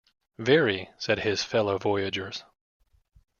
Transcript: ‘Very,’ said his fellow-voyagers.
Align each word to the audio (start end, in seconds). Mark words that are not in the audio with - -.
‘Very,’ 0.39 0.89
said 0.97 1.19
his 1.19 1.43
fellow-voyagers. 1.43 2.43